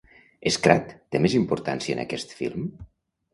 [0.53, 2.67] Scrat té més importància en aquest film?